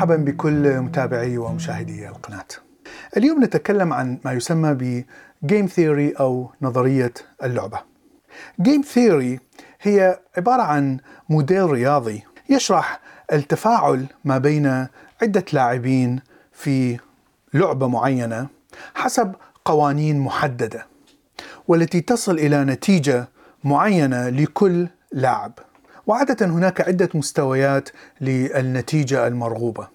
مرحبا 0.00 0.16
بكل 0.16 0.80
متابعي 0.80 1.38
ومشاهدي 1.38 2.08
القناة. 2.08 2.46
اليوم 3.16 3.44
نتكلم 3.44 3.92
عن 3.92 4.18
ما 4.24 4.32
يسمى 4.32 4.74
ب 4.74 5.04
Game 5.46 5.68
Theory 5.68 6.20
أو 6.20 6.50
نظرية 6.62 7.12
اللعبة. 7.44 7.78
Game 8.62 8.82
Theory 8.94 9.38
هي 9.80 10.20
عبارة 10.36 10.62
عن 10.62 10.98
موديل 11.28 11.70
رياضي 11.70 12.22
يشرح 12.48 13.00
التفاعل 13.32 14.06
ما 14.24 14.38
بين 14.38 14.86
عدة 15.22 15.44
لاعبين 15.52 16.20
في 16.52 16.98
لعبة 17.54 17.88
معينة 17.88 18.46
حسب 18.94 19.34
قوانين 19.64 20.20
محددة 20.20 20.86
والتي 21.68 22.00
تصل 22.00 22.38
إلى 22.38 22.64
نتيجة 22.64 23.28
معينة 23.64 24.28
لكل 24.28 24.88
لاعب. 25.12 25.52
وعادة 26.06 26.46
هناك 26.46 26.80
عدة 26.80 27.08
مستويات 27.14 27.88
للنتيجة 28.20 29.26
المرغوبة. 29.26 29.88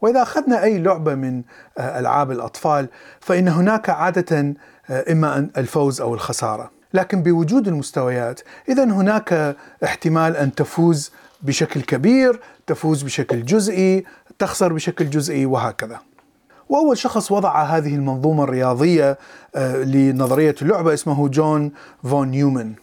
وإذا 0.00 0.22
أخذنا 0.22 0.62
أي 0.62 0.78
لعبة 0.78 1.14
من 1.14 1.42
ألعاب 1.80 2.30
الأطفال 2.30 2.88
فإن 3.20 3.48
هناك 3.48 3.90
عادة 3.90 4.54
إما 4.90 5.48
الفوز 5.56 6.00
أو 6.00 6.14
الخسارة. 6.14 6.70
لكن 6.94 7.22
بوجود 7.22 7.68
المستويات 7.68 8.40
إذا 8.68 8.84
هناك 8.84 9.56
احتمال 9.84 10.36
أن 10.36 10.54
تفوز 10.54 11.12
بشكل 11.42 11.80
كبير، 11.80 12.40
تفوز 12.66 13.02
بشكل 13.02 13.44
جزئي، 13.44 14.04
تخسر 14.38 14.72
بشكل 14.72 15.10
جزئي 15.10 15.46
وهكذا. 15.46 16.00
وأول 16.68 16.98
شخص 16.98 17.32
وضع 17.32 17.62
هذه 17.62 17.94
المنظومة 17.94 18.44
الرياضية 18.44 19.18
لنظرية 19.56 20.54
اللعبة 20.62 20.94
اسمه 20.94 21.28
جون 21.28 21.72
فون 22.02 22.28
نيومان 22.28 22.74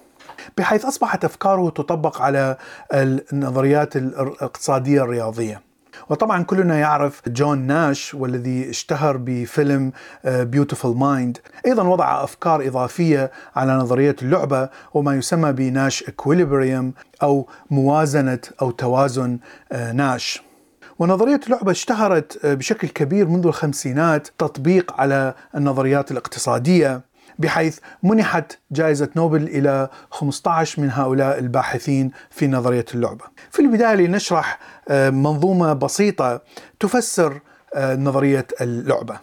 بحيث 0.58 0.86
أصبحت 0.86 1.26
أفكاره 1.26 1.70
تطبق 1.70 2.22
على 2.22 2.58
النظريات 2.94 3.96
الاقتصادية 3.96 5.04
الرياضية. 5.04 5.62
وطبعا 6.10 6.44
كلنا 6.44 6.80
يعرف 6.80 7.22
جون 7.28 7.58
ناش 7.58 8.14
والذي 8.14 8.70
اشتهر 8.70 9.18
بفيلم 9.18 9.92
Beautiful 10.26 10.98
Mind 10.98 11.38
أيضا 11.66 11.84
وضع 11.84 12.24
أفكار 12.24 12.68
إضافية 12.68 13.32
على 13.56 13.74
نظرية 13.74 14.16
اللعبة 14.22 14.70
وما 14.94 15.16
يسمى 15.16 15.52
بناش 15.52 16.04
equilibrium 16.04 16.94
أو 17.24 17.48
موازنة 17.72 18.40
أو 18.62 18.72
توازن 18.72 19.40
ناش. 19.94 20.42
ونظرية 21.00 21.40
اللعبة 21.46 21.72
اشتهرت 21.72 22.46
بشكل 22.46 22.88
كبير 22.88 23.28
منذ 23.28 23.48
الخمسينات 23.48 24.28
تطبيق 24.38 24.94
على 25.02 25.34
النظريات 25.56 26.12
الاقتصادية 26.12 27.02
بحيث 27.40 27.80
منحت 28.04 28.60
جائزة 28.72 29.10
نوبل 29.16 29.44
إلى 29.44 29.90
15 30.12 30.82
من 30.82 30.92
هؤلاء 30.92 31.40
الباحثين 31.40 32.12
في 32.30 32.48
نظرية 32.48 32.86
اللعبة. 32.94 33.26
في 33.52 33.60
البداية 33.60 33.96
لنشرح 33.96 34.60
منظومة 34.92 35.74
بسيطة 35.74 36.42
تفسر 36.80 37.42
نظرية 37.78 38.48
اللعبة. 38.62 39.20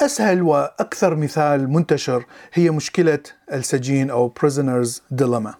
أسهل 0.00 0.42
وأكثر 0.42 1.14
مثال 1.14 1.70
منتشر 1.70 2.24
هي 2.52 2.70
مشكلة 2.70 3.18
السجين 3.52 4.10
أو 4.10 4.32
prisoners 4.40 5.00
dilemma. 5.22 5.54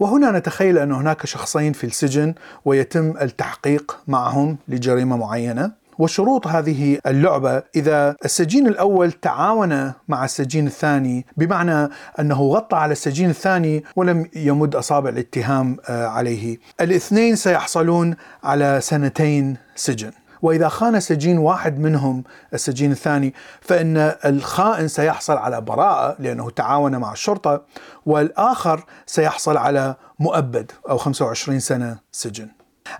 وهنا 0.00 0.30
نتخيل 0.30 0.78
أن 0.78 0.92
هناك 0.92 1.26
شخصين 1.26 1.72
في 1.72 1.84
السجن 1.84 2.34
ويتم 2.64 3.14
التحقيق 3.20 3.98
معهم 4.08 4.58
لجريمة 4.68 5.16
معينة 5.16 5.72
وشروط 5.98 6.46
هذه 6.46 6.98
اللعبة. 7.06 7.62
إذا 7.76 8.16
السجين 8.24 8.66
الأول 8.66 9.12
تعاون 9.12 9.92
مع 10.08 10.24
السجين 10.24 10.66
الثاني 10.66 11.26
بمعنى 11.36 11.88
أنه 12.20 12.42
غطى 12.42 12.76
على 12.76 12.92
السجين 12.92 13.30
الثاني 13.30 13.84
ولم 13.96 14.30
يمد 14.36 14.76
أصابع 14.76 15.08
الاتهام 15.08 15.76
عليه. 15.88 16.58
الاثنين 16.80 17.36
سيحصلون 17.36 18.16
على 18.44 18.78
سنتين 18.82 19.56
سجن. 19.74 20.10
وإذا 20.42 20.68
خان 20.68 21.00
سجين 21.00 21.38
واحد 21.38 21.78
منهم 21.78 22.24
السجين 22.54 22.92
الثاني 22.92 23.34
فإن 23.60 23.96
الخائن 24.24 24.88
سيحصل 24.88 25.36
على 25.36 25.60
براءة 25.60 26.16
لأنه 26.18 26.50
تعاون 26.50 26.96
مع 26.96 27.12
الشرطة 27.12 27.62
والآخر 28.06 28.84
سيحصل 29.06 29.56
على 29.56 29.94
مؤبد 30.18 30.72
أو 30.90 30.98
25 30.98 31.60
سنة 31.60 31.98
سجن. 32.12 32.48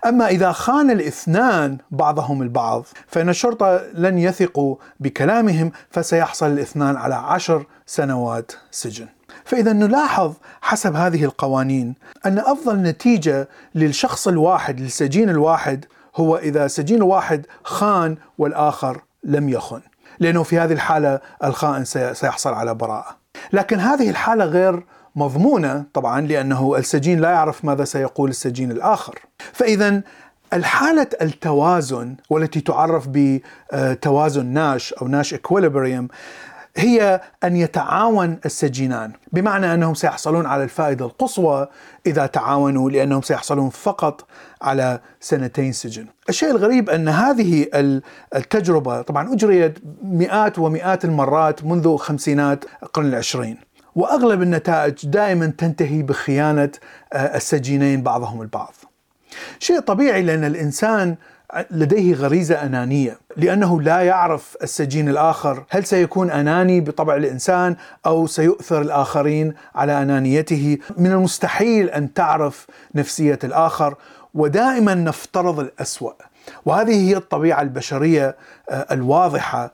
أما 0.05 0.27
إذا 0.27 0.51
خان 0.51 0.91
الاثنان 0.91 1.77
بعضهم 1.91 2.41
البعض 2.41 2.85
فإن 3.07 3.29
الشرطة 3.29 3.81
لن 3.93 4.17
يثقوا 4.17 4.75
بكلامهم 4.99 5.71
فسيحصل 5.89 6.51
الاثنان 6.51 6.95
على 6.95 7.15
عشر 7.15 7.65
سنوات 7.85 8.51
سجن. 8.71 9.07
فإذا 9.45 9.73
نلاحظ 9.73 10.33
حسب 10.61 10.95
هذه 10.95 11.25
القوانين 11.25 11.95
أن 12.25 12.39
أفضل 12.39 12.75
نتيجة 12.81 13.47
للشخص 13.75 14.27
الواحد 14.27 14.79
للسجين 14.79 15.29
الواحد 15.29 15.85
هو 16.15 16.37
إذا 16.37 16.67
سجين 16.67 17.01
واحد 17.01 17.45
خان 17.63 18.17
والآخر 18.37 19.01
لم 19.23 19.49
يخن. 19.49 19.81
لأنه 20.19 20.43
في 20.43 20.59
هذه 20.59 20.73
الحالة 20.73 21.19
الخائن 21.43 21.85
سيحصل 22.13 22.53
على 22.53 22.75
براءة. 22.75 23.17
لكن 23.53 23.79
هذه 23.79 24.09
الحالة 24.09 24.45
غير 24.45 24.83
مضمونة 25.15 25.85
طبعا 25.93 26.21
لأنه 26.21 26.77
السجين 26.77 27.19
لا 27.19 27.29
يعرف 27.29 27.65
ماذا 27.65 27.83
سيقول 27.83 28.29
السجين 28.29 28.71
الآخر. 28.71 29.19
فاذا 29.53 30.01
الحالة 30.53 31.07
التوازن 31.21 32.15
والتي 32.29 32.61
تعرف 32.61 33.07
بتوازن 33.11 34.45
ناش 34.45 34.93
أو 34.93 35.07
ناش 35.07 35.33
اكويليبريم 35.33 36.07
هي 36.77 37.21
أن 37.43 37.55
يتعاون 37.55 38.39
السجينان 38.45 39.11
بمعنى 39.31 39.73
أنهم 39.73 39.93
سيحصلون 39.93 40.45
على 40.45 40.63
الفائدة 40.63 41.05
القصوى 41.05 41.67
إذا 42.05 42.25
تعاونوا 42.25 42.89
لأنهم 42.89 43.21
سيحصلون 43.21 43.69
فقط 43.69 44.25
على 44.61 44.99
سنتين 45.19 45.71
سجن. 45.71 46.05
الشيء 46.29 46.51
الغريب 46.51 46.89
أن 46.89 47.09
هذه 47.09 47.67
التجربة 48.35 49.01
طبعا 49.01 49.33
أجريت 49.33 49.79
مئات 50.03 50.59
ومئات 50.59 51.05
المرات 51.05 51.63
منذ 51.63 51.97
خمسينات 51.97 52.65
القرن 52.83 53.05
العشرين. 53.05 53.57
وأغلب 53.95 54.41
النتائج 54.41 54.93
دائما 55.05 55.53
تنتهي 55.57 56.01
بخيانة 56.03 56.71
السجينين 57.13 58.01
بعضهم 58.03 58.41
البعض. 58.41 58.73
شيء 59.59 59.79
طبيعي 59.79 60.21
لأن 60.21 60.43
الإنسان 60.43 61.15
لديه 61.71 62.15
غريزة 62.15 62.55
أنانية 62.65 63.17
لأنه 63.37 63.81
لا 63.81 64.01
يعرف 64.01 64.57
السجين 64.63 65.09
الآخر 65.09 65.63
هل 65.69 65.85
سيكون 65.85 66.31
أناني 66.31 66.81
بطبع 66.81 67.15
الإنسان 67.15 67.75
أو 68.05 68.27
سيؤثر 68.27 68.81
الآخرين 68.81 69.53
على 69.75 70.01
أنانيته 70.01 70.77
من 70.97 71.11
المستحيل 71.11 71.89
أن 71.89 72.13
تعرف 72.13 72.67
نفسية 72.95 73.39
الآخر 73.43 73.95
ودائما 74.33 74.93
نفترض 74.93 75.59
الأسوأ 75.59 76.13
وهذه 76.65 77.09
هي 77.09 77.17
الطبيعة 77.17 77.61
البشرية 77.61 78.35
الواضحة 78.71 79.71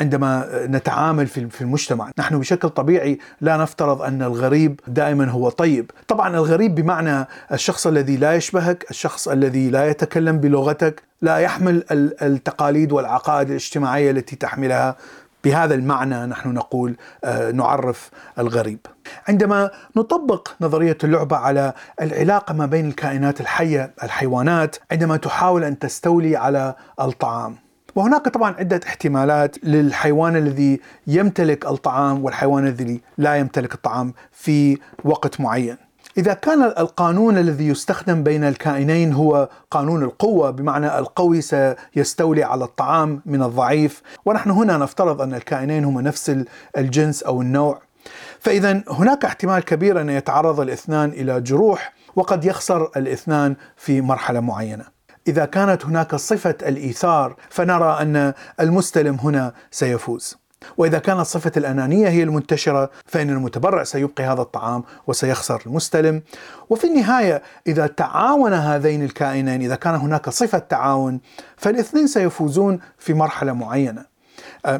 عندما 0.00 0.48
نتعامل 0.66 1.26
في 1.26 1.60
المجتمع 1.60 2.10
نحن 2.18 2.38
بشكل 2.38 2.68
طبيعي 2.68 3.18
لا 3.40 3.56
نفترض 3.56 4.02
أن 4.02 4.22
الغريب 4.22 4.80
دائما 4.86 5.30
هو 5.30 5.48
طيب 5.48 5.90
طبعا 6.08 6.28
الغريب 6.36 6.74
بمعنى 6.74 7.26
الشخص 7.52 7.86
الذي 7.86 8.16
لا 8.16 8.34
يشبهك 8.34 8.86
الشخص 8.90 9.28
الذي 9.28 9.70
لا 9.70 9.86
يتكلم 9.86 10.38
بلغتك 10.38 11.02
لا 11.22 11.36
يحمل 11.38 11.84
التقاليد 12.22 12.92
والعقائد 12.92 13.48
الاجتماعية 13.48 14.10
التي 14.10 14.36
تحملها 14.36 14.96
بهذا 15.44 15.74
المعنى 15.74 16.26
نحن 16.26 16.48
نقول 16.54 16.96
نعرف 17.54 18.10
الغريب. 18.38 18.78
عندما 19.28 19.70
نطبق 19.96 20.48
نظرية 20.60 20.98
اللعبة 21.04 21.36
على 21.36 21.72
العلاقة 22.00 22.54
ما 22.54 22.66
بين 22.66 22.88
الكائنات 22.88 23.40
الحية 23.40 23.92
الحيوانات 24.02 24.76
عندما 24.92 25.16
تحاول 25.16 25.64
أن 25.64 25.78
تستولي 25.78 26.36
على 26.36 26.74
الطعام. 27.00 27.56
وهناك 27.94 28.28
طبعا 28.28 28.54
عدة 28.58 28.80
احتمالات 28.86 29.64
للحيوان 29.64 30.36
الذي 30.36 30.80
يمتلك 31.06 31.66
الطعام 31.66 32.24
والحيوان 32.24 32.66
الذي 32.66 33.00
لا 33.18 33.36
يمتلك 33.36 33.74
الطعام 33.74 34.14
في 34.32 34.78
وقت 35.04 35.40
معين. 35.40 35.76
إذا 36.18 36.34
كان 36.34 36.62
القانون 36.62 37.38
الذي 37.38 37.68
يستخدم 37.68 38.22
بين 38.22 38.44
الكائنين 38.44 39.12
هو 39.12 39.48
قانون 39.70 40.02
القوة 40.02 40.50
بمعنى 40.50 40.98
القوي 40.98 41.40
سيستولي 41.40 42.44
على 42.44 42.64
الطعام 42.64 43.22
من 43.26 43.42
الضعيف 43.42 44.02
ونحن 44.24 44.50
هنا 44.50 44.76
نفترض 44.76 45.22
أن 45.22 45.34
الكائنين 45.34 45.84
هما 45.84 46.02
نفس 46.02 46.36
الجنس 46.76 47.22
أو 47.22 47.42
النوع 47.42 47.82
فإذا 48.40 48.82
هناك 48.88 49.24
احتمال 49.24 49.64
كبير 49.64 50.00
أن 50.00 50.10
يتعرض 50.10 50.60
الاثنان 50.60 51.10
إلى 51.10 51.40
جروح 51.40 51.92
وقد 52.16 52.44
يخسر 52.44 52.90
الاثنان 52.96 53.56
في 53.76 54.00
مرحلة 54.00 54.40
معينة 54.40 54.84
إذا 55.28 55.44
كانت 55.44 55.86
هناك 55.86 56.14
صفة 56.14 56.54
الإيثار 56.62 57.36
فنرى 57.50 57.98
أن 58.00 58.32
المستلم 58.60 59.14
هنا 59.14 59.52
سيفوز. 59.70 60.42
وإذا 60.76 60.98
كانت 60.98 61.20
صفة 61.20 61.52
الأنانية 61.56 62.08
هي 62.08 62.22
المنتشرة 62.22 62.90
فإن 63.06 63.30
المتبرع 63.30 63.84
سيبقي 63.84 64.24
هذا 64.24 64.42
الطعام 64.42 64.84
وسيخسر 65.06 65.62
المستلم. 65.66 66.22
وفي 66.70 66.86
النهاية 66.86 67.42
إذا 67.66 67.86
تعاون 67.86 68.52
هذين 68.52 69.04
الكائنين 69.04 69.62
إذا 69.62 69.74
كان 69.74 69.94
هناك 69.94 70.30
صفة 70.30 70.58
تعاون 70.58 71.20
فالاثنين 71.56 72.06
سيفوزون 72.06 72.80
في 72.98 73.14
مرحلة 73.14 73.52
معينة. 73.52 74.04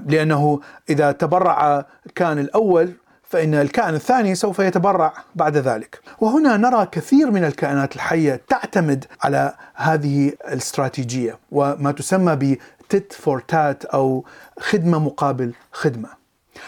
لأنه 0.07 0.61
إذا 0.91 1.13
تبرع 1.13 1.87
كان 2.15 2.39
الأول 2.39 2.93
فإن 3.33 3.55
الكائن 3.55 3.95
الثاني 3.95 4.35
سوف 4.35 4.59
يتبرع 4.59 5.13
بعد 5.35 5.57
ذلك. 5.57 6.01
وهنا 6.21 6.57
نرى 6.57 6.87
كثير 6.93 7.31
من 7.31 7.45
الكائنات 7.45 7.97
الحية 7.97 8.41
تعتمد 8.49 9.05
على 9.23 9.55
هذه 9.75 10.33
الاستراتيجية 10.49 11.39
وما 11.53 11.93
تسمى 11.93 12.37
ب 12.37 12.59
تيت 12.89 13.13
فور 13.13 13.41
تات 13.41 13.85
أو 13.85 14.25
خدمة 14.61 14.99
مقابل 14.99 15.53
خدمة. 15.73 16.09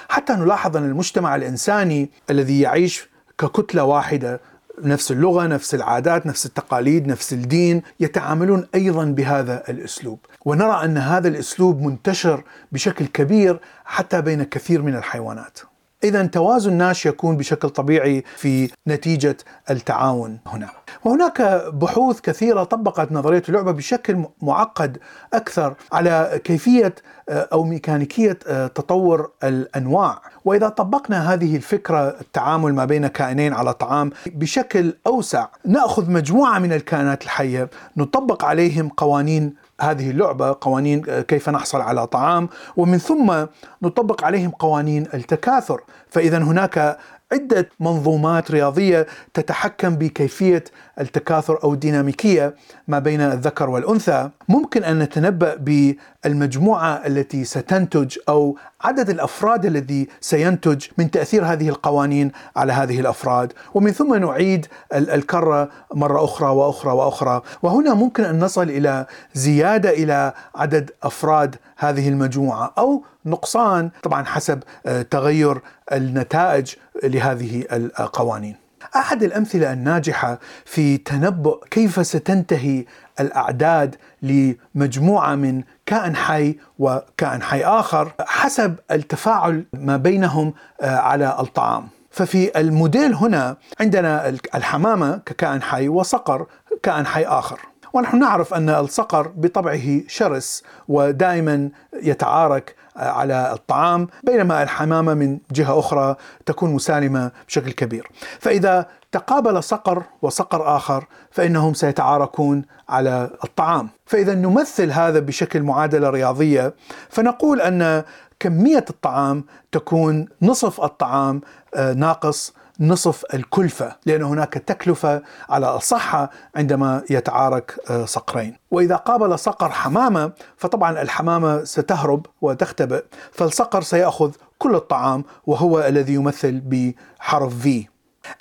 حتى 0.09 0.33
نلاحظ 0.33 0.77
أن 0.77 0.85
المجتمع 0.85 1.37
الإنساني 1.37 2.11
الذي 2.31 2.61
يعيش 2.61 3.09
ككتلة 3.39 3.85
واحدة 3.85 4.41
نفس 4.83 5.11
اللغة، 5.11 5.47
نفس 5.47 5.75
العادات، 5.75 6.27
نفس 6.27 6.47
التقاليد، 6.47 7.07
نفس 7.07 7.33
الدين، 7.33 7.83
يتعاملون 8.01 8.67
أيضا 8.75 9.05
بهذا 9.05 9.63
الأسلوب، 9.69 10.19
ونرى 10.45 10.85
أن 10.85 10.99
هذا 10.99 11.29
الأسلوب 11.29 11.83
منتشر 11.83 12.45
بشكل 12.73 13.07
كبير 13.07 13.61
حتى 13.85 14.21
بين 14.21 14.43
كثير 14.43 14.83
من 14.83 14.97
الحيوانات. 14.97 15.59
اذا 16.05 16.27
توازن 16.27 16.73
ناش 16.73 17.07
يكون 17.07 17.37
بشكل 17.37 17.71
طبيعي 17.71 18.25
في 18.37 18.71
نتيجة 18.89 19.37
التعاون 19.71 20.39
هنا. 20.47 20.69
وهناك 21.05 21.43
بحوث 21.73 22.21
كثيرة 22.21 22.65
طبقت 22.65 23.13
نظرية 23.13 23.43
اللعبة 23.49 23.73
بشكل 23.73 24.25
معقد 24.43 24.99
أكثر 25.35 25.75
على 25.93 26.41
كيفية 26.45 26.95
أو 27.29 27.65
ميكانيكية 27.65 28.39
آه، 28.47 28.67
تطور 28.67 29.31
الأنواع، 29.45 30.23
وإذا 30.45 30.69
طبقنا 30.69 31.33
هذه 31.33 31.57
الفكرة 31.57 32.09
التعامل 32.21 32.75
ما 32.75 32.85
بين 32.85 33.07
كائنين 33.07 33.53
على 33.53 33.75
طعام 33.75 34.11
بشكل 34.27 34.95
أوسع، 35.07 35.47
نأخذ 35.67 36.11
مجموعة 36.11 36.59
من 36.59 36.73
الكائنات 36.73 37.23
الحية 37.23 37.71
نطبق 37.97 38.45
عليهم 38.45 38.89
قوانين 38.89 39.55
هذه 39.81 40.11
اللعبة 40.11 40.57
قوانين 40.61 41.03
آه، 41.09 41.21
كيف 41.21 41.49
نحصل 41.49 41.81
على 41.81 42.07
طعام 42.07 42.49
ومن 42.77 42.99
ثم 42.99 43.47
نطبق 43.83 44.25
عليهم 44.25 44.51
قوانين 44.51 45.07
التكاثر. 45.15 45.81
فإذا 46.09 46.39
هناك 46.39 46.99
عدة 47.33 47.69
منظومات 47.81 48.51
رياضية 48.51 49.07
تتحكم 49.35 49.97
بكيفية 49.97 50.65
التكاثر 51.01 51.65
أو 51.65 51.75
الديناميكية 51.75 52.55
ما 52.89 52.99
بين 52.99 53.21
الذكر 53.21 53.71
والأنثى. 53.71 54.31
ممكن 54.49 54.85
أن 54.85 54.99
نتنبأ 54.99 55.55
بالمجموعة 55.55 56.93
التي 57.07 57.45
ستنتج 57.45 58.17
أو 58.29 58.57
عدد 58.85 59.11
الأفراد 59.11 59.67
الذي 59.67 60.09
سينتج 60.21 60.87
من 60.99 61.11
تأثير 61.11 61.45
هذه 61.45 61.69
القوانين 61.69 62.33
على 62.57 62.73
هذه 62.73 63.01
الأفراد 63.01 63.53
ومن 63.75 63.93
ثم 63.93 64.15
نعيد 64.15 64.67
الكرة 64.93 65.71
مرة 65.95 66.25
أخرى 66.25 66.49
وأخرى 66.49 66.93
وأخرى 66.93 67.43
وهنا 67.63 67.95
ممكن 67.95 68.25
أن 68.25 68.39
نصل 68.45 68.63
إلى 68.63 69.07
زيادة 69.35 69.91
إلى 69.91 70.33
عدد 70.55 70.91
أفراد 71.03 71.57
هذه 71.77 72.09
المجموعة 72.09 72.73
أو 72.79 73.03
نقصان 73.27 73.91
طبعا 74.03 74.25
حسب 74.25 74.63
آه، 74.87 75.03
تغير 75.03 75.61
النتائج 75.93 76.75
لهذه 77.05 77.65
القوانين. 77.73 78.65
أحد 78.97 79.23
الأمثلة 79.23 79.73
الناجحة 79.73 80.39
في 80.65 80.99
تنبؤ 80.99 81.65
كيف 81.71 82.07
ستنتهي 82.07 82.85
الأعداد 83.21 83.97
لمجموعة 84.23 85.35
من 85.35 85.63
كائن 85.87 86.17
حي 86.17 86.59
وكائن 86.79 87.43
حي 87.43 87.65
آخر 87.65 88.13
حسب 88.21 88.75
التفاعل 88.91 89.65
ما 89.73 89.97
بينهم 89.97 90.55
آه، 90.81 90.97
على 90.97 91.37
الطعام. 91.41 91.89
ففي 92.11 92.61
الموديل 92.61 93.15
هنا 93.15 93.57
عندنا 93.81 94.29
الحمامة 94.55 95.21
ككائن 95.27 95.63
حي 95.63 95.89
وصقر 95.89 96.47
كائن 96.83 97.07
حي 97.07 97.25
آخر. 97.25 97.61
ونحن 97.93 98.19
نعرف 98.19 98.55
أن 98.55 98.69
الصقر 98.71 99.29
بطبعه 99.37 100.01
شرس 100.07 100.63
ودائما 100.89 101.71
يتعارك 102.03 102.75
على 102.97 103.53
الطعام 103.53 104.09
بينما 104.23 104.63
الحمامة 104.63 105.15
من 105.15 105.39
جهة 105.53 105.79
أخرى 105.79 106.17
تكون 106.47 106.71
مسالمة 106.71 107.31
بشكل 107.49 107.73
كبير. 107.73 108.11
فإذا 108.41 108.87
تقابل 109.15 109.63
صقر 109.63 110.03
وصقر 110.23 110.77
آخر 110.77 111.05
فإنهم 111.31 111.75
سيتعاركون 111.75 112.63
على 112.89 113.31
الطعام. 113.45 113.89
فإذا 114.07 114.35
نمثل 114.35 114.91
هذا 114.91 115.21
بشكل 115.21 115.63
معادلة 115.63 116.11
رياضية 116.11 116.75
فنقول 117.09 117.61
أن 117.61 118.05
كمية 118.41 118.85
الطعام 118.91 119.45
تكون 119.73 120.29
نصف 120.43 120.81
الطعام 120.81 121.41
آه، 121.75 121.93
ناقص 121.93 122.55
نصف 122.81 123.25
الكلفة 123.35 123.97
لأن 124.07 124.23
هناك 124.23 124.53
تكلفة 124.55 125.23
على 125.49 125.77
الصحة 125.77 126.31
عندما 126.57 127.03
يتعارك 127.11 127.77
آه، 127.91 128.05
صقرين 128.05 128.57
وإذا 128.71 128.97
قابل 128.97 129.39
صقر 129.39 129.71
حمامة 129.71 130.33
فطبعا 130.57 131.03
الحمامة 131.03 131.65
ستهرب 131.65 132.27
وتختبئ 132.41 133.05
فالصقر 133.33 133.83
سيأخذ 133.83 134.33
كل 134.59 134.75
الطعام 134.75 135.25
وهو 135.47 135.81
الذي 135.81 136.15
يمثل 136.15 136.61
بحرف 136.65 137.65
V 137.65 137.94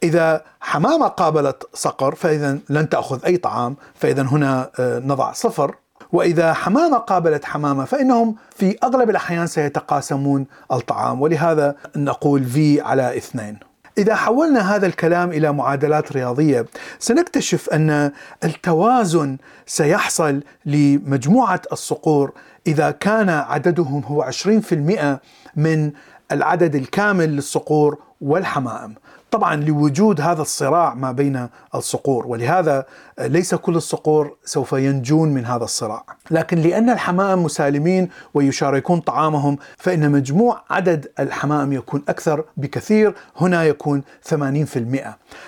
إذا 0.04 0.42
حمامة 0.62 1.08
قابلت 1.08 1.64
صقر 1.74 2.16
فإذا 2.16 2.60
لن 2.70 2.90
تأخذ 2.90 3.26
أي 3.26 3.38
طعام 3.38 3.76
فإذا 3.96 4.22
هنا 4.22 4.70
آه، 4.80 5.00
نضع 5.00 5.32
صفر. 5.32 5.76
وإذا 6.12 6.54
حمامة 6.54 6.98
قابلت 6.98 7.46
حمامة 7.46 7.86
فإنهم 7.86 8.36
في 8.56 8.78
أغلب 8.84 9.10
الأحيان 9.10 9.48
سيتقاسمون 9.48 10.46
الطعام. 10.72 11.22
ولهذا 11.22 11.76
نقول 11.96 12.46
V 12.54 12.86
على 12.86 13.18
اثنين. 13.18 13.60
إذا 13.98 14.16
حولنا 14.16 14.76
هذا 14.76 14.88
الكلام 14.88 15.30
إلى 15.30 15.52
معادلات 15.54 16.12
رياضية 16.12 16.66
سنكتشف 17.00 17.70
أن 17.70 18.12
التوازن 18.44 19.38
سيحصل 19.66 20.44
لمجموعة 20.66 21.62
الصقور. 21.72 22.32
إذا 22.68 22.92
كان 22.92 23.30
عددهم 23.30 24.04
هو 24.04 24.22
20% 24.22 25.20
من 25.56 25.92
العدد 26.32 26.76
الكامل 26.76 27.30
للصقور 27.30 27.98
والحمائم. 28.22 28.96
طبعا 29.34 29.56
لوجود 29.56 30.22
هذا 30.22 30.42
الصراع 30.42 30.94
ما 30.94 31.12
بين 31.12 31.50
الصقور. 31.76 32.28
ولهذا 32.28 32.86
ليس 33.20 33.56
كل 33.56 33.76
الصقور 33.76 34.38
سوف 34.46 34.74
ينجون 34.74 35.30
من 35.30 35.46
هذا 35.46 35.64
الصراع. 35.64 36.06
لكن 36.32 36.58
لأن 36.58 36.90
الحمائم 36.90 37.44
مسالمين 37.44 38.10
ويشاركون 38.34 39.00
طعامهم 39.00 39.58
فإن 39.78 40.12
مجموع 40.12 40.64
عدد 40.70 41.08
الحمائم 41.20 41.74
يكون 41.74 42.04
أكثر 42.10 42.46
بكثير 42.58 43.16
هنا 43.38 43.64
يكون 43.64 44.04
80% 44.30 44.34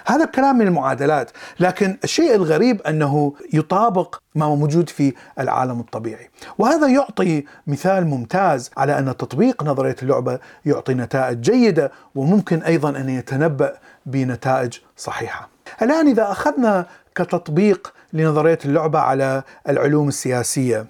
هذا 0.06 0.24
الكلام 0.24 0.58
من 0.58 0.68
المعادلات 0.68 1.32
لكن 1.60 1.98
الشيء 2.04 2.36
الغريب 2.36 2.82
أنه 2.82 3.34
يطابق 3.54 4.16
ما 4.36 4.46
هو 4.46 4.56
موجود 4.56 4.90
في 4.90 5.14
العالم 5.40 5.80
الطبيعي. 5.80 6.30
وهذا 6.58 6.88
يعطي 6.88 7.46
مثال 7.68 8.08
ممتاز 8.08 8.72
على 8.78 9.00
أن 9.00 9.18
تطبيق 9.18 9.64
نظرية 9.64 9.96
اللعبة 10.04 10.40
يعطي 10.66 10.94
نتائج 10.94 11.42
جيدة 11.42 11.92
وممكن 12.16 12.62
أيضا 12.62 12.90
أن 12.90 13.10
يتنبأ 13.10 13.74
بنتائج 14.06 14.74
صحيحة. 14.98 15.55
الآن 15.82 16.08
إذا 16.08 16.32
أخذنا 16.32 16.86
كتطبيق 17.16 17.94
لنظرية 18.14 18.60
اللعبة 18.66 19.00
على 19.00 19.44
العلوم 19.70 20.08
السياسية 20.08 20.86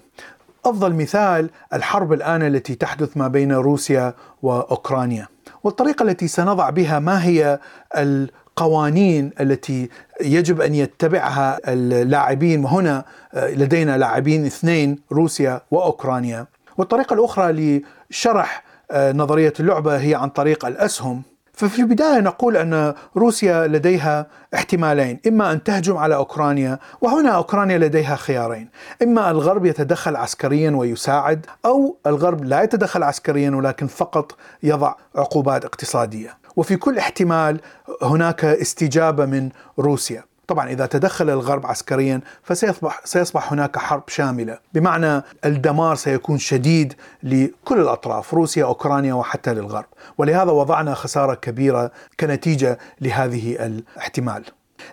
أفضل 0.64 0.94
مثال 0.94 1.50
الحرب 1.72 2.12
الآن 2.12 2.42
التي 2.42 2.74
تحدث 2.74 3.16
ما 3.16 3.28
بين 3.28 3.52
روسيا 3.52 4.14
وأوكرانيا 4.42 5.28
والطريقة 5.64 6.02
التي 6.02 6.28
سنضع 6.28 6.70
بها 6.70 6.98
ما 6.98 7.24
هي 7.24 7.58
القوانين 7.96 9.30
التي 9.40 9.88
يجب 10.20 10.60
أن 10.60 10.74
يتبعها 10.74 11.58
اللاعبين 11.68 12.64
وهنا 12.64 13.04
لدينا 13.34 13.98
لاعبين 13.98 14.46
اثنين 14.46 14.98
روسيا 15.12 15.60
وأوكرانيا. 15.70 16.46
والطريقة 16.78 17.14
الأخرى 17.14 17.80
لشرح 18.10 18.64
نظرية 18.94 19.52
اللعبة 19.60 19.96
هي 19.96 20.14
عن 20.14 20.28
طريق 20.28 20.66
الأسهم. 20.66 21.22
ففي 21.56 21.78
البداية 21.78 22.20
نقول 22.20 22.56
أن 22.56 22.94
روسيا 23.16 23.66
لديها 23.66 24.26
احتمالين، 24.54 25.20
إما 25.26 25.52
أن 25.52 25.62
تهجم 25.62 25.96
على 25.96 26.14
أوكرانيا، 26.14 26.78
وهنا 27.00 27.30
أوكرانيا 27.30 27.78
لديها 27.78 28.16
خيارين، 28.16 28.68
إما 29.02 29.30
الغرب 29.30 29.66
يتدخل 29.66 30.16
عسكريا 30.16 30.70
ويساعد، 30.70 31.46
أو 31.64 31.96
الغرب 32.06 32.44
لا 32.44 32.62
يتدخل 32.62 33.02
عسكريا 33.02 33.50
ولكن 33.50 33.86
فقط 33.86 34.36
يضع 34.62 34.94
عقوبات 35.16 35.64
اقتصادية. 35.64 36.38
وفي 36.56 36.76
كل 36.76 36.98
احتمال 36.98 37.60
هناك 38.02 38.44
استجابة 38.44 39.26
من 39.26 39.48
روسيا. 39.78 40.24
طبعا 40.48 40.68
إذا 40.68 40.86
تدخل 40.86 41.30
الغرب 41.30 41.66
عسكريا 41.66 42.20
فسيصبح 42.42 43.00
سيصبح 43.04 43.52
هناك 43.52 43.78
حرب 43.78 44.02
شاملة، 44.08 44.58
بمعنى 44.74 45.22
الدمار 45.44 45.96
سيكون 45.96 46.38
شديد 46.38 46.94
لكل 47.22 47.80
الأطراف، 47.80 48.34
روسيا، 48.34 48.64
أوكرانيا 48.64 49.14
وحتى 49.14 49.54
للغرب، 49.54 49.86
ولهذا 50.18 50.50
وضعنا 50.50 50.94
خسارة 50.94 51.34
كبيرة 51.34 51.90
كنتيجة 52.20 52.78
لهذه 53.00 53.66
الاحتمال. 53.66 54.44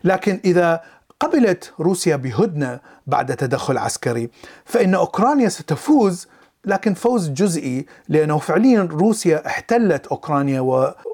لكن 0.04 0.40
إذا 0.46 0.82
قبلت 1.20 1.74
روسيا 1.80 2.16
بهدنة 2.16 2.80
بعد 3.08 3.36
تدخل 3.36 3.78
عسكري 3.78 4.30
فإن 4.66 4.96
أوكرانيا 4.96 5.50
ستفوز 5.50 6.28
لكن 6.66 6.94
فوز 6.94 7.30
جزئي 7.30 7.86
لأنه 8.10 8.38
فعليا 8.38 8.88
روسيا 8.92 9.48
احتلت 9.48 10.08
أوكرانيا 10.08 10.62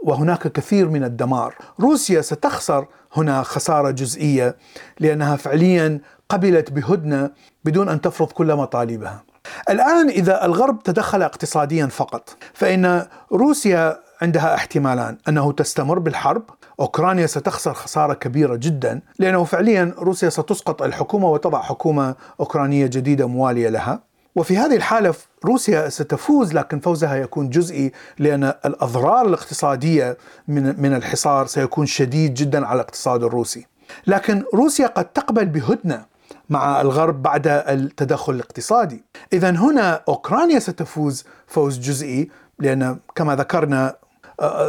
وهناك 0.04 0.48
كثير 0.48 0.90
من 0.90 1.04
الدمار. 1.04 1.56
روسيا 1.80 2.22
ستخسر 2.22 2.88
هنا 3.14 3.44
خسارة 3.44 3.92
جزئية 3.92 4.56
لأنها 5.00 5.36
فعليا 5.36 6.02
قبلت 6.30 6.72
بهدنة 6.72 7.32
بدون 7.66 7.90
أن 7.90 8.02
تفرض 8.02 8.32
كل 8.32 8.56
مطالبها. 8.56 9.24
الآن 9.70 10.10
إذا 10.10 10.46
الغرب 10.46 10.84
تدخل 10.84 11.22
اقتصاديا 11.22 11.86
فقط 11.86 12.38
فإن 12.54 13.06
روسيا 13.32 14.00
عندها 14.22 14.56
احتمالان 14.56 15.18
أنه 15.28 15.52
تستمر 15.52 16.00
بالحرب 16.00 16.44
أوكرانيا 16.80 17.28
ستخسر 17.28 17.74
خسارة 17.74 18.14
كبيرة 18.14 18.56
جدا 18.56 19.02
لأنه 19.20 19.44
فعليا 19.44 19.94
روسيا 19.98 20.30
ستسقط 20.30 20.82
الحكومة 20.82 21.30
وتضع 21.30 21.62
حكومة 21.62 22.16
أوكرانية 22.40 22.86
جديدة 22.86 23.28
موالية 23.28 23.70
لها 23.70 24.09
وفي 24.40 24.58
هذه 24.58 24.76
الحالة 24.76 25.14
روسيا 25.46 25.90
ستفوز 25.90 26.54
لكن 26.54 26.80
فوزها 26.80 27.16
يكون 27.16 27.50
جزئي 27.50 27.92
لأن 28.20 28.44
الأضرار 28.44 29.26
الاقتصادية 29.26 30.18
من 30.48 30.82
من 30.82 30.94
الحصار 30.96 31.48
سيكون 31.48 31.86
شديد 31.86 32.34
جدا 32.34 32.68
على 32.68 32.76
الاقتصاد 32.76 33.24
الروسي. 33.24 33.66
لكن 34.08 34.44
روسيا 34.54 34.88
قد 34.88 35.06
تقبل 35.06 35.46
بهدنة 35.46 36.06
مع 36.50 36.82
الغرب 36.82 37.22
بعد 37.22 37.48
التدخل 37.48 38.34
الاقتصادي. 38.34 39.04
إذا 39.34 39.50
هنا 39.50 40.02
أوكرانيا 40.08 40.60
ستفوز 40.60 41.26
فوز 41.48 41.80
جزئي 41.80 42.30
لأن 42.60 42.98
كما 43.16 43.36
ذكرنا 43.36 43.96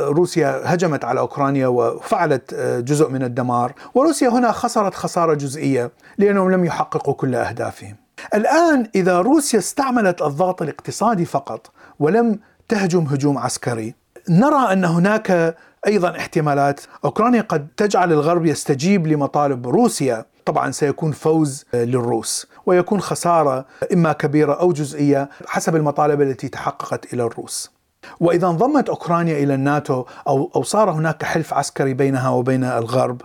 روسيا 0.08 0.62
هجمت 0.64 1.04
على 1.04 1.20
أوكرانيا 1.20 1.66
وفعلت 1.66 2.54
جزء 2.84 3.08
من 3.08 3.22
الدمار، 3.22 3.72
وروسيا 3.94 4.28
هنا 4.28 4.52
خسرت 4.52 4.94
خسارة 4.94 5.34
جزئية 5.34 5.90
لأنهم 6.18 6.50
لم 6.50 6.64
يحققوا 6.64 7.14
كل 7.14 7.34
أهدافهم. 7.34 7.96
الآن 8.34 8.88
إذا 8.94 9.20
روسيا 9.20 9.58
استعملت 9.58 10.22
الضغط 10.22 10.62
الاقتصادي 10.62 11.24
فقط 11.24 11.70
ولم 11.98 12.38
تهجم 12.68 13.00
هجوم 13.00 13.38
عسكري 13.38 13.94
نرى 14.28 14.72
أن 14.72 14.84
هناك 14.84 15.56
أيضا 15.86 16.10
احتمالات. 16.10 16.80
أوكرانيا 17.04 17.40
قد 17.42 17.68
تجعل 17.76 18.12
الغرب 18.12 18.46
يستجيب 18.46 19.06
لمطالب 19.06 19.68
روسيا. 19.68 20.24
طبعا 20.46 20.70
سيكون 20.70 21.12
فوز 21.12 21.64
للروس 21.74 22.46
ويكون 22.66 23.00
خسارة 23.00 23.66
إما 23.92 24.12
كبيرة 24.12 24.52
أو 24.52 24.72
جزئية 24.72 25.30
حسب 25.46 25.76
المطالب 25.76 26.22
التي 26.22 26.48
تحققت 26.48 27.14
إلى 27.14 27.22
الروس. 27.22 27.70
وإذا 28.20 28.46
انضمت 28.46 28.88
أوكرانيا 28.88 29.38
إلى 29.38 29.54
الناتو 29.54 30.04
أو 30.28 30.50
أو 30.56 30.62
صار 30.62 30.90
هناك 30.90 31.24
حلف 31.24 31.54
عسكري 31.54 31.94
بينها 31.94 32.28
وبين 32.28 32.64
الغرب، 32.64 33.22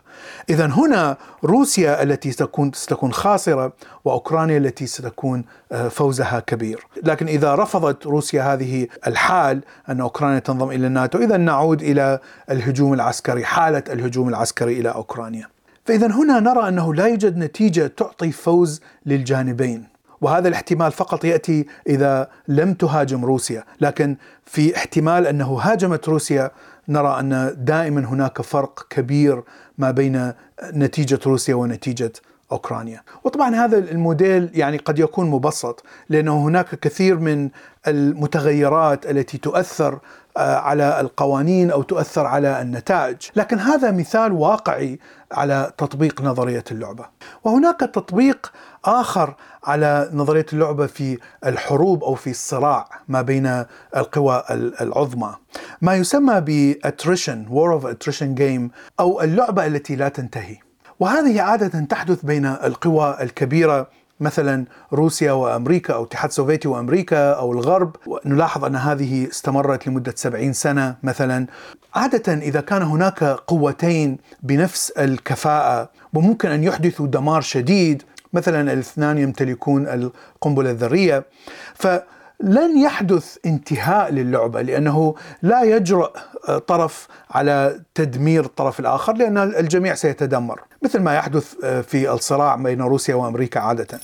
اذا 0.49 0.65
هنا 0.65 1.17
روسيا 1.43 2.03
التي 2.03 2.31
ستكون 2.31 2.71
ستكون 2.73 3.13
خاسرة 3.13 3.73
وأوكرانيا 4.05 4.57
التي 4.57 4.87
ستكون 4.87 5.45
آه، 5.71 5.87
فوزها 5.87 6.39
كبير، 6.39 6.87
لكن 7.03 7.27
إذا 7.27 7.55
رفضت 7.55 8.05
روسيا 8.05 8.53
هذه 8.53 8.87
الحال 9.07 9.61
أن 9.89 10.01
أوكرانيا 10.01 10.39
تنضم 10.39 10.71
إلى 10.71 10.87
الناتو، 10.87 11.17
اذا 11.17 11.37
نعود 11.37 11.81
إلى 11.81 12.19
الهجوم 12.51 12.93
العسكري، 12.93 13.45
حالة 13.45 13.83
الهجوم 13.89 14.29
العسكري 14.29 14.79
إلى 14.79 14.89
أوكرانيا. 14.89 15.47
فاذا 15.85 16.07
هنا 16.07 16.39
نرى 16.39 16.67
أنه 16.67 16.93
لا 16.93 17.05
يوجد 17.07 17.37
نتيجة 17.37 17.87
تعطي 17.87 18.31
فوز 18.31 18.81
للجانبين. 19.05 19.94
وهذا 20.21 20.47
الاحتمال 20.47 20.91
فقط 20.91 21.25
يأتي 21.25 21.65
إذا 21.89 22.29
لم 22.47 22.73
تهاجم 22.73 23.25
روسيا، 23.25 23.63
لكن 23.81 24.17
في 24.45 24.75
احتمال 24.77 25.27
أنه 25.27 25.59
هاجمت 25.61 26.09
روسيا 26.09 26.51
نرى 26.87 27.19
أن 27.19 27.55
دائما 27.57 28.01
هناك 28.05 28.41
فرق 28.41 28.87
كبير 28.89 29.43
ما 29.77 29.91
بين 29.91 30.33
نتيجة 30.73 31.19
روسيا 31.25 31.55
ونتيجة 31.55 32.11
أوكرانيا. 32.51 33.01
وطبعا 33.23 33.55
هذا 33.55 33.77
الموديل 33.77 34.49
يعني 34.53 34.77
قد 34.77 34.99
يكون 34.99 35.29
مبسط 35.29 35.83
لأنه 36.09 36.37
هناك 36.47 36.79
كثير 36.79 37.19
من 37.19 37.49
المتغيرات 37.87 39.05
التي 39.05 39.37
تؤثر 39.37 39.99
آه، 40.37 40.55
على 40.55 41.01
القوانين 41.01 41.71
أو 41.71 41.81
تؤثر 41.81 42.25
على 42.25 42.61
النتائج، 42.61 43.17
لكن 43.35 43.59
هذا 43.59 43.91
مثال 43.91 44.31
واقعي 44.31 44.99
على 45.31 45.71
تطبيق 45.77 46.21
نظرية 46.21 46.63
اللعبة. 46.71 47.05
وهناك 47.43 47.79
تطبيق 47.79 48.51
آخر 48.85 49.35
على 49.63 50.09
نظرية 50.13 50.45
اللعبة 50.53 50.87
في 50.87 51.17
الحروب 51.45 52.03
أو 52.03 52.15
في 52.15 52.29
الصراع 52.29 52.89
ما 53.07 53.21
بين 53.21 53.63
القوى 53.95 54.43
العظمى. 54.81 55.35
ما 55.81 55.95
يسمى 55.95 56.41
ب 56.41 56.51
attrition 56.51 57.45
war 57.49 57.73
of 57.73 57.85
attrition 57.85 58.35
game 58.35 58.71
أو 58.99 59.21
اللعبة 59.21 59.65
التي 59.65 59.95
لا 59.95 60.09
تنتهي. 60.09 60.57
وهذه 60.99 61.41
عادة 61.41 61.79
تحدث 61.79 62.25
بين 62.25 62.45
القوى 62.45 63.17
الكبيرة 63.21 63.87
مثلا 64.19 64.65
روسيا 64.93 65.31
وأمريكا 65.31 65.93
أو 65.93 66.03
الاتحاد 66.03 66.29
السوفيتي 66.29 66.67
وأمريكا 66.67 67.31
أو 67.31 67.51
الغرب. 67.51 67.95
نلاحظ 68.25 68.65
أن 68.65 68.75
هذه 68.75 69.27
استمرت 69.27 69.87
لمدة 69.87 70.13
70 70.15 70.53
سنة 70.53 70.95
مثلا. 71.03 71.47
عادة 71.95 72.33
إذا 72.33 72.61
كان 72.61 72.81
هناك 72.81 73.23
قوتين 73.23 74.17
بنفس 74.43 74.89
الكفاءة 74.89 75.89
وممكن 76.13 76.49
أن 76.49 76.63
يحدثوا 76.63 77.07
دمار 77.07 77.41
شديد 77.41 78.03
مثلا 78.33 78.73
الاثنان 78.73 79.17
يمتلكون 79.17 79.87
القنبلة 79.87 80.71
الذرية. 80.71 81.25
ف 81.75 81.87
لن 82.39 82.77
يحدث 82.77 83.37
انتهاء 83.45 84.11
للعبة 84.11 84.61
لأنه 84.61 85.15
لا 85.41 85.63
يجرؤ 85.63 86.09
طرف 86.67 87.07
على 87.31 87.81
تدمير 87.95 88.45
الطرف 88.45 88.79
الآخر 88.79 89.13
لأن 89.13 89.37
الجميع 89.37 89.93
سيتدمر 89.93 90.61
مثل 90.83 90.99
ما 90.99 91.15
يحدث 91.15 91.55
في 91.65 92.11
الصراع 92.11 92.55
بين 92.55 92.81
روسيا 92.81 93.15
وأمريكا 93.15 93.59
عادة. 93.59 93.99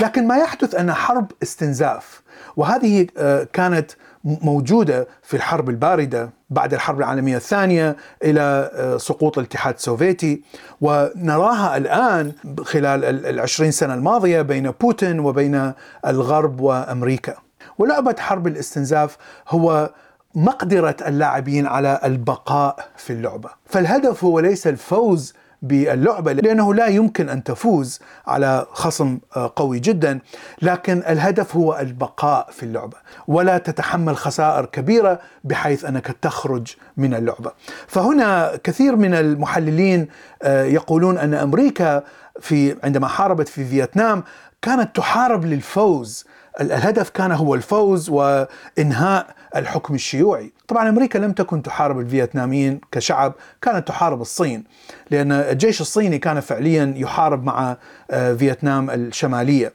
لكن 0.00 0.26
ما 0.26 0.36
يحدث 0.36 0.74
أن 0.74 0.92
حرب 0.92 1.32
استنزاف 1.42 2.22
وهذه 2.56 3.06
كانت 3.52 3.90
موجودة 4.24 5.08
في 5.22 5.36
الحرب 5.36 5.68
الباردة 5.70 6.30
بعد 6.50 6.74
الحرب 6.74 6.98
العالمية 6.98 7.36
الثانية 7.36 7.96
إلى 8.24 8.70
سقوط 9.00 9.38
الاتحاد 9.38 9.74
السوفيتي 9.74 10.42
ونراها 10.80 11.76
الآن 11.76 12.32
خلال 12.62 13.26
العشرين 13.26 13.70
سنة 13.70 13.94
الماضية 13.94 14.42
بين 14.42 14.70
بوتين 14.70 15.20
وبين 15.20 15.72
الغرب 16.06 16.60
وأمريكا. 16.60 17.34
ولعبة 17.78 18.16
حرب 18.18 18.46
الاستنزاف 18.46 19.16
هو 19.48 19.90
مقدرة 20.34 20.96
اللاعبين 21.06 21.66
على 21.66 22.00
البقاء 22.04 22.88
في 22.96 23.12
اللعبة. 23.12 23.48
فالهدف 23.66 24.24
هو 24.24 24.40
ليس 24.40 24.66
الفوز 24.66 25.34
باللعبة 25.62 26.32
لأنه 26.32 26.74
لا 26.74 26.86
يمكن 26.86 27.28
أن 27.28 27.44
تفوز 27.44 28.00
على 28.26 28.66
خصم 28.72 29.18
قوي 29.56 29.78
جدا 29.78 30.18
لكن 30.62 31.02
الهدف 31.08 31.56
هو 31.56 31.78
البقاء 31.80 32.50
في 32.50 32.62
اللعبة 32.62 32.96
ولا 33.28 33.58
تتحمل 33.58 34.16
خسائر 34.16 34.64
كبيرة 34.64 35.20
بحيث 35.44 35.84
أنك 35.84 36.06
تخرج 36.22 36.74
من 36.96 37.14
اللعبة. 37.14 37.52
فهنا 37.86 38.58
كثير 38.64 38.96
من 38.96 39.14
المحللين 39.14 40.08
يقولون 40.44 41.18
أن 41.18 41.34
أمريكا 41.34 42.02
في 42.40 42.76
عندما 42.84 43.08
حاربت 43.08 43.48
في 43.48 43.64
فيتنام 43.64 44.24
كانت 44.62 44.96
تحارب 44.96 45.44
للفوز 45.44 46.26
الهدف 46.60 47.10
كان 47.10 47.32
هو 47.32 47.54
الفوز 47.54 48.10
وإنهاء 48.10 49.26
الحكم 49.56 49.94
الشيوعي. 49.94 50.52
طبعا 50.68 50.88
أمريكا 50.88 51.18
لم 51.18 51.32
تكن 51.32 51.62
تحارب 51.62 52.00
الفيتناميين 52.00 52.80
كشعب 52.92 53.32
كانت 53.62 53.88
تحارب 53.88 54.20
الصين 54.20 54.64
لأن 55.10 55.32
الجيش 55.32 55.80
الصيني 55.80 56.18
كان 56.18 56.40
فعليا 56.40 56.94
يحارب 56.96 57.44
مع 57.44 57.76
آه، 58.10 58.34
فيتنام 58.34 58.90
الشمالية. 58.90 59.72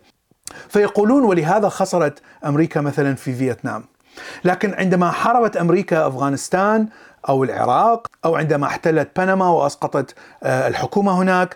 فيقولون 0.70 1.24
ولهذا 1.24 1.70
خسرت 1.70 2.20
أمريكا 2.46 2.82
مثلا 2.82 3.16
في 3.16 3.34
فيتنام. 3.36 3.84
لكن 4.44 4.74
عندما 4.74 5.12
حاربت 5.12 5.58
أمريكا 5.58 6.08
أفغانستان 6.08 6.88
أو 7.30 7.44
العراق 7.44 8.08
أو 8.26 8.36
عندما 8.36 8.68
احتلت 8.68 9.10
بنما 9.20 9.50
وأسقطت 9.50 10.16
آه، 10.44 10.68
الحكومة 10.68 11.22
هناك 11.22 11.56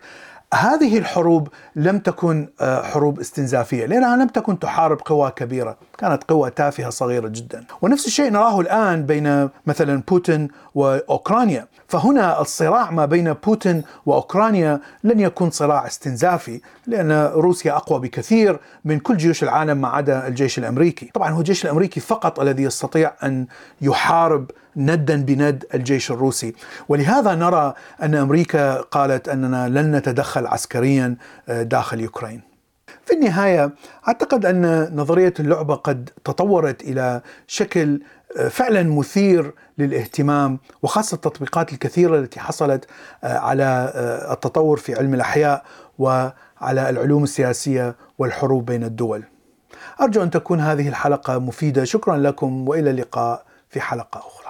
هذه 0.54 0.98
الحروب 0.98 1.48
لم 1.76 2.00
تكن 2.00 2.48
آه، 2.62 2.82
حروب 2.82 3.20
استنزافية. 3.20 3.86
لانها 3.86 4.16
لم 4.16 4.28
تكن 4.28 4.60
تحارب 4.60 5.02
قوى 5.06 5.32
كبيرة، 5.32 5.78
كانت 5.98 6.24
قوى 6.24 6.50
تافهة 6.50 6.90
صغيرة 6.90 7.28
جدا، 7.28 7.66
ونفس 7.82 8.08
الشيء 8.08 8.32
نراه 8.32 8.60
الآن 8.60 9.06
بين 9.06 9.50
مثلا 9.66 10.04
بوتين 10.08 10.48
وأوكرانيا، 10.76 11.68
فهنا 11.88 12.42
الصراع 12.42 12.92
ما 12.92 13.06
بين 13.06 13.34
بوتين 13.34 13.84
وأوكرانيا 14.06 14.80
لن 15.04 15.20
يكون 15.20 15.52
صراع 15.52 15.88
استنزافي 15.88 16.62
لأن 16.88 17.12
روسيا 17.12 17.76
أقوى 17.76 18.00
بكثير 18.00 18.60
من 18.86 19.00
كل 19.00 19.18
جيوش 19.18 19.44
العالم 19.44 19.82
ما 19.82 19.88
عدا 19.88 20.28
الجيش 20.28 20.58
الأمريكي، 20.58 21.12
طبعا 21.14 21.30
هو 21.30 21.40
الجيش 21.40 21.66
الأمريكي 21.66 22.00
فقط 22.00 22.40
الذي 22.40 22.64
يستطيع 22.64 23.14
أن 23.24 23.46
يحارب 23.82 24.52
ندا 24.78 25.16
بند 25.16 25.66
الجيش 25.74 26.12
الروسي 26.12 26.56
ولهذا 26.90 27.36
نرى 27.36 27.74
أن 28.04 28.16
أمريكا 28.16 28.82
قالت 28.82 29.30
أننا 29.30 29.70
لن 29.70 29.96
نتدخل 29.96 30.48
عسكريا 30.48 31.16
آه، 31.50 31.64
داخل 31.64 32.00
يوكرين 32.02 32.42
في 33.06 33.14
النهاية 33.14 33.72
أعتقد 34.08 34.46
أن 34.46 34.90
نظرية 34.96 35.34
اللعبة 35.40 35.76
قد 35.76 36.10
تطورت 36.26 36.82
إلى 36.82 37.22
شكل 37.48 38.02
آه، 38.38 38.48
فعلا 38.48 38.84
مثير 38.84 39.54
للاهتمام 39.78 40.60
وخاصة 40.82 41.16
التطبيقات 41.16 41.74
الكثيرة 41.74 42.20
التي 42.20 42.40
حصلت 42.40 42.86
آه، 43.24 43.38
على 43.38 43.92
التطور 44.32 44.78
في 44.78 44.96
علم 44.96 45.14
الأحياء 45.14 45.64
وعلى 46.00 46.90
العلوم 46.90 47.24
السياسية 47.24 47.96
والحروب 48.18 48.66
بين 48.66 48.84
الدول. 48.84 49.24
أرجو 50.02 50.24
أن 50.24 50.30
تكون 50.30 50.60
هذه 50.60 50.88
الحلقة 50.90 51.40
مفيدة، 51.40 51.84
شكرا 51.84 52.18
لكم 52.18 52.70
وإلى 52.70 52.90
اللقاء 52.90 53.46
في 53.70 53.82
حلقة 53.82 54.20
أخرى. 54.20 54.47